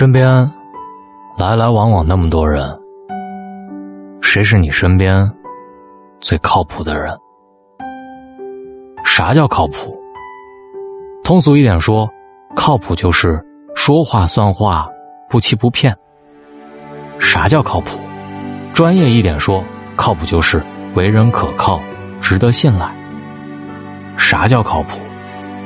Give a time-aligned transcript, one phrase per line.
[0.00, 0.50] 身边
[1.36, 2.66] 来来往往那么多人，
[4.22, 5.30] 谁是你身边
[6.22, 7.14] 最靠谱的人？
[9.04, 9.94] 啥叫靠谱？
[11.22, 12.08] 通俗一点说，
[12.56, 13.44] 靠谱就是
[13.74, 14.88] 说话算话，
[15.28, 15.94] 不欺不骗。
[17.18, 18.00] 啥叫靠谱？
[18.72, 19.62] 专业一点说，
[19.96, 20.64] 靠谱就是
[20.94, 21.78] 为人可靠，
[22.22, 22.90] 值得信赖。
[24.16, 25.02] 啥叫靠谱？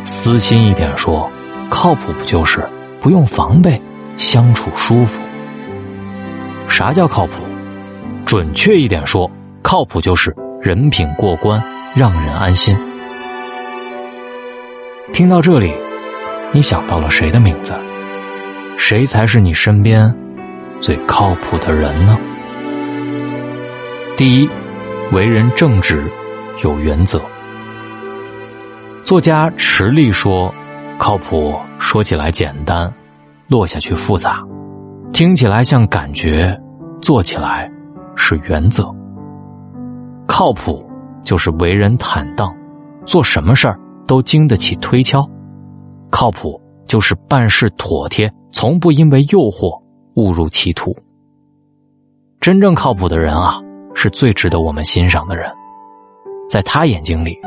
[0.02, 1.30] 私心一点说，
[1.70, 2.68] 靠谱不就是
[3.00, 3.80] 不用防备？
[4.16, 5.20] 相处舒服，
[6.68, 7.44] 啥叫靠谱？
[8.24, 9.30] 准确一点说，
[9.62, 11.62] 靠谱就是人品过关，
[11.94, 12.76] 让人安心。
[15.12, 15.74] 听到这里，
[16.52, 17.74] 你想到了谁的名字？
[18.76, 20.12] 谁才是你身边
[20.80, 22.18] 最靠谱的人呢？
[24.16, 24.48] 第一，
[25.12, 26.04] 为人正直，
[26.62, 27.20] 有原则。
[29.04, 30.52] 作家池莉说
[30.98, 32.92] ：“靠谱说起来简单。”
[33.54, 34.42] 落下去复杂，
[35.12, 36.60] 听起来像感觉，
[37.00, 37.70] 做起来
[38.16, 38.92] 是原则。
[40.26, 40.84] 靠谱
[41.22, 42.52] 就是为人坦荡，
[43.06, 45.24] 做什么事儿都经得起推敲。
[46.10, 49.80] 靠谱就是办事妥帖，从不因为诱惑
[50.16, 50.92] 误入歧途。
[52.40, 53.60] 真正靠谱的人啊，
[53.94, 55.48] 是最值得我们欣赏的人。
[56.50, 57.38] 在他眼睛里，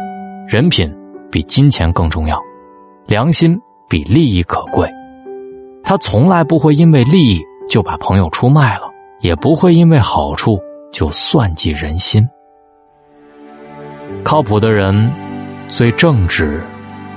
[0.47, 0.89] 人品
[1.29, 2.39] 比金钱更重要，
[3.07, 4.89] 良心比利益可贵。
[5.87, 10.59] 他从来不会因为利益就把朋友出卖了，也不会因为好处
[10.91, 12.27] 就算计人心。
[14.21, 15.09] 靠谱的人
[15.69, 16.61] 最正直，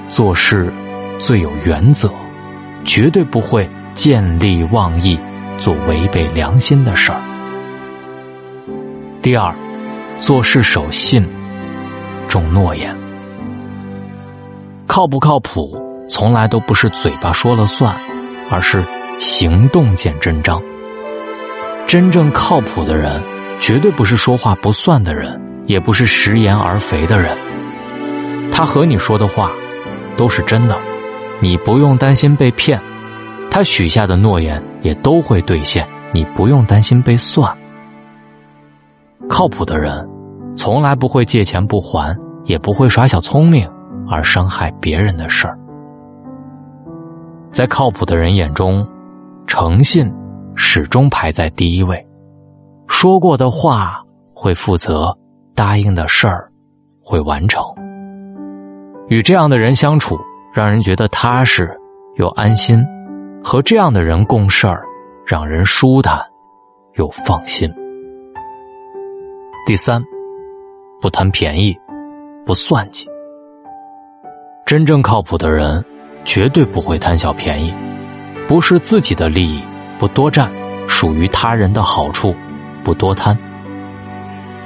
[0.09, 0.73] 做事
[1.19, 2.09] 最有原则，
[2.85, 5.19] 绝对不会见利忘义，
[5.59, 7.21] 做违背良心的事儿。
[9.21, 9.53] 第二，
[10.21, 11.29] 做事守信，
[12.29, 12.97] 重诺言。
[14.87, 15.77] 靠不靠谱，
[16.09, 17.93] 从来都不是嘴巴说了算。
[18.51, 18.85] 而是
[19.19, 20.61] 行动见真章。
[21.87, 23.23] 真正靠谱的人，
[23.59, 27.37] 绝对不是说话不算的人，也不是食言而肥的人。
[28.53, 29.51] 他和你说的话
[30.17, 30.79] 都是真的，
[31.41, 32.79] 你不用担心被骗；
[33.51, 37.57] 他许下的诺言也都会兑现，你不用担心被算。
[39.29, 40.07] 靠谱的人，
[40.57, 43.69] 从来不会借钱不还，也不会耍小聪明
[44.09, 45.57] 而伤害别人的事儿。
[47.51, 48.87] 在靠谱的人眼中，
[49.47, 50.11] 诚信
[50.55, 52.07] 始终排在第一位。
[52.87, 54.03] 说过的话
[54.35, 55.17] 会负责，
[55.55, 56.51] 答应的事儿
[57.03, 57.63] 会完成。
[59.09, 60.17] 与这样的人相处，
[60.55, 61.77] 让人觉得踏实
[62.17, 62.81] 又安心；
[63.43, 64.85] 和这样的人共事儿，
[65.27, 66.25] 让人舒坦
[66.95, 67.73] 又放心。
[69.67, 70.03] 第三，
[71.01, 71.77] 不贪便宜，
[72.47, 73.09] 不算计。
[74.65, 75.85] 真正靠谱的人。
[76.25, 77.75] 绝对不会贪小便宜，
[78.47, 79.63] 不是自己的利益
[79.99, 80.51] 不多占，
[80.89, 82.35] 属于他人的好处
[82.85, 83.37] 不多贪。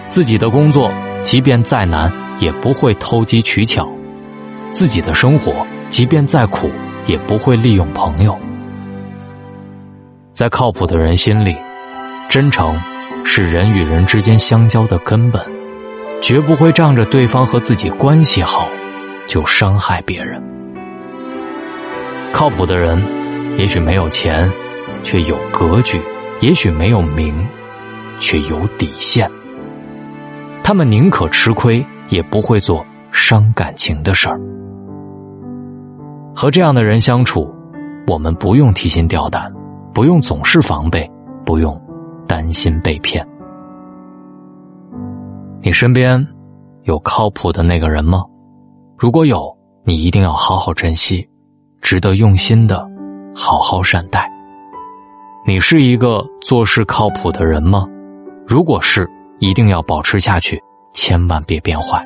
[0.09, 0.93] 自己的工作
[1.23, 3.85] 即便再难，也不会偷机取巧；
[4.73, 6.71] 自己的生活即便再苦，
[7.07, 8.39] 也不会利用朋友。
[10.33, 11.57] 在靠谱的人心里，
[12.29, 12.79] 真诚
[13.25, 15.41] 是人与人之间相交的根本，
[16.21, 18.69] 绝不会仗着对方和自己关系好，
[19.27, 20.43] 就伤害别人。
[22.35, 23.01] 靠谱的人，
[23.57, 24.51] 也许没有钱，
[25.05, 26.01] 却有格局；
[26.41, 27.33] 也许没有名，
[28.19, 29.31] 却有底线。
[30.61, 34.37] 他们宁可吃亏，也不会做伤感情的事儿。
[36.35, 37.49] 和这样的人相处，
[38.09, 39.49] 我们不用提心吊胆，
[39.95, 41.09] 不用总是防备，
[41.47, 41.81] 不用
[42.27, 43.25] 担心被骗。
[45.63, 46.27] 你身边
[46.83, 48.25] 有靠谱的那个人吗？
[48.99, 51.25] 如果有，你一定要好好珍惜。
[51.85, 52.83] 值得用心的
[53.37, 54.27] 好好善待。
[55.47, 57.85] 你是一个做事靠谱的人吗？
[58.47, 59.07] 如果是，
[59.39, 60.59] 一定要保持下去，
[60.95, 62.03] 千万别变坏。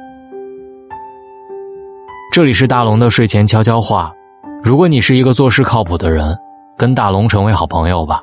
[2.33, 4.13] 这里是大龙的睡前悄悄话。
[4.65, 6.37] 如果你是一个做事靠谱的人，
[6.77, 8.21] 跟大龙成为好朋友吧。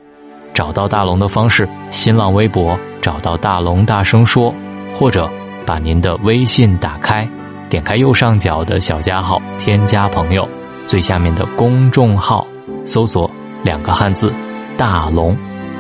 [0.54, 4.54] 找到大龙的方式：新浪微博找到大龙大声说，
[4.94, 5.30] 或者
[5.66, 7.26] 把您的微信打开，
[7.70, 10.46] 点开右上角的小加号，添加朋友。
[10.86, 12.48] 最下面的公众号，
[12.84, 13.30] 搜索
[13.64, 14.32] 两个汉字
[14.78, 15.36] “大龙”，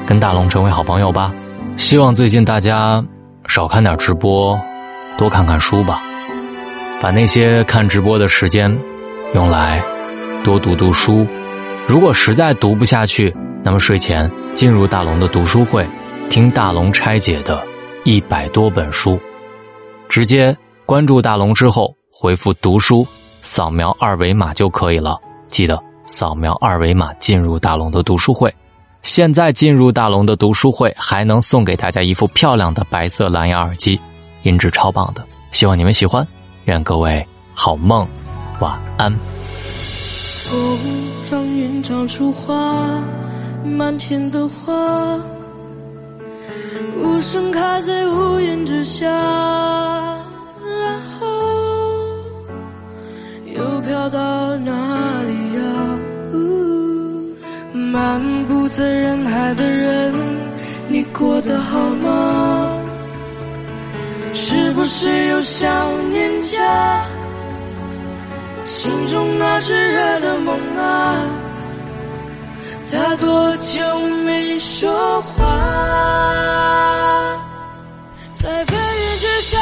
[0.05, 1.31] 跟大龙成为好朋友吧。
[1.77, 3.03] 希望最近大家
[3.47, 4.59] 少看点直播，
[5.17, 6.01] 多看看书吧。
[7.01, 8.75] 把那些看直播的时间
[9.33, 9.83] 用来
[10.43, 11.27] 多读读书。
[11.87, 15.87] 如果实在读不下去，那么睡前进入大龙的读书会，
[16.29, 17.61] 听大龙拆解的
[18.05, 19.19] 一百多本书。
[20.09, 20.55] 直接
[20.85, 23.05] 关注大龙之后，回复“读书”。
[23.45, 25.19] 扫描二维码就可以了，
[25.51, 28.51] 记得扫描二维码进入大龙的读书会。
[29.03, 33.99] 现在进入大龙的读书会，还能送给大家一副漂亮的白色蓝牙耳机，
[34.41, 35.23] 音质超棒的。
[35.51, 36.27] 希望你们喜欢，
[36.63, 38.07] 愿各位好梦，
[38.59, 39.15] 晚安。
[40.49, 40.79] 风
[41.29, 42.99] 让云长出花，
[43.63, 45.19] 满天的花，
[46.97, 49.07] 无声开在屋檐之下，
[54.09, 55.61] 到哪里呀？
[57.73, 60.13] 漫步在人海的人，
[60.87, 62.71] 你过得好吗？
[64.33, 65.69] 是不是又想
[66.11, 67.03] 念家？
[68.65, 71.23] 心中那炙热的梦啊，
[72.91, 73.81] 它多久
[74.25, 75.45] 没说话？
[78.31, 79.57] 在飞云之下，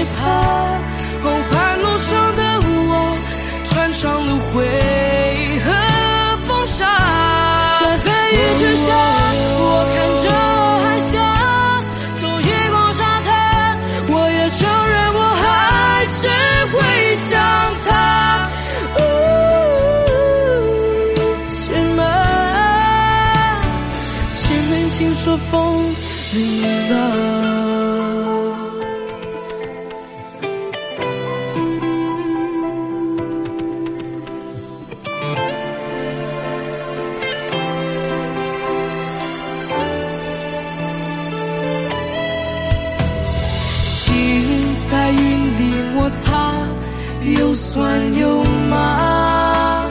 [0.00, 0.89] 痛与怕。
[47.22, 49.84] 又酸又麻，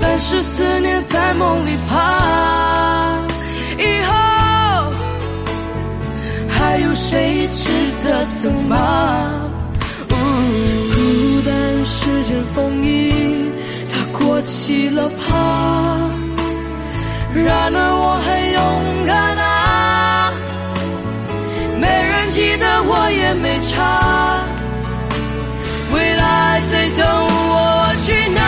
[0.00, 3.18] 但是思念在梦里爬。
[3.78, 4.12] 以后
[6.48, 7.72] 还有谁值
[8.04, 9.32] 得等吗？
[10.08, 13.50] 孤单世间风衣，
[13.90, 16.10] 它过期了怕。
[17.34, 20.32] 然而我很勇敢啊。
[21.80, 24.39] 没人记得我也没差，
[26.80, 28.40] 在等我去哪？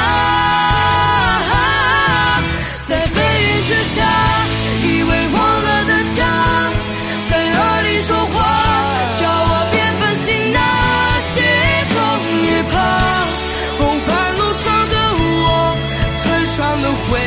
[2.80, 4.00] 在飞云之下，
[4.82, 6.24] 以为忘了的家，
[7.28, 8.34] 在耳里说话，
[9.20, 10.58] 叫我别分心那
[11.34, 11.36] 些
[11.90, 11.94] 痛
[12.40, 12.74] 与怕。
[13.78, 14.96] 后半路上的
[15.44, 15.76] 我，
[16.24, 16.24] 穿
[16.56, 17.20] 上了灰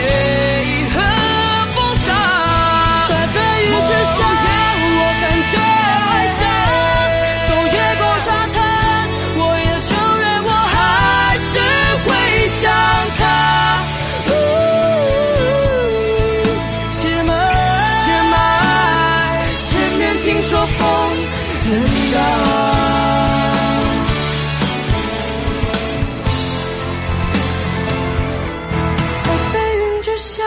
[29.24, 30.44] 在飞云之下，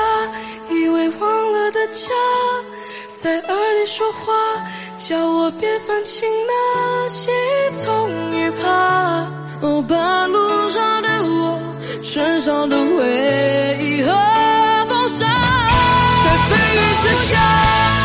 [0.70, 2.08] 以为忘了的家，
[3.16, 4.32] 在耳里说话，
[4.96, 6.28] 叫我别烦心。
[6.46, 7.30] 那些
[7.84, 9.26] 痛与怕，
[9.88, 11.60] 半路上的我，
[12.02, 14.10] 身上的回忆和
[14.88, 15.26] 风沙，
[16.24, 17.97] 在飞云之下。